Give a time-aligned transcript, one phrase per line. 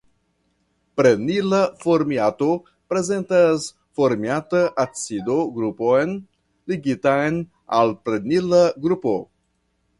[0.99, 2.47] Prenila formiato
[2.93, 3.67] prezentas
[3.99, 6.17] Formiata acido grupon
[6.73, 7.41] ligitan
[7.81, 9.17] al prenila grupo.